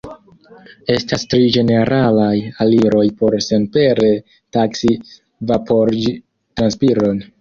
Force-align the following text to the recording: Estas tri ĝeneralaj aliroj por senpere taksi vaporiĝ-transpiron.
Estas 0.93 1.25
tri 1.33 1.51
ĝeneralaj 1.57 2.33
aliroj 2.65 3.03
por 3.19 3.37
senpere 3.49 4.09
taksi 4.59 4.93
vaporiĝ-transpiron. 5.53 7.23